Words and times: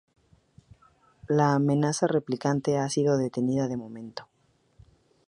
La 1.27 1.53
amenaza 1.53 2.07
Replicante 2.07 2.79
ha 2.79 2.89
sido 2.89 3.19
detenida 3.19 3.67
de 3.67 3.77
momento. 3.77 4.27